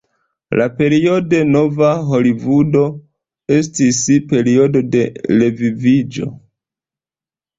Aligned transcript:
La 0.59 0.65
periodo 0.77 1.41
"Nova 1.49 1.89
Holivudo" 2.19 2.81
estis 3.57 3.99
periodo 4.31 4.81
de 4.95 5.03
reviviĝo. 5.43 6.33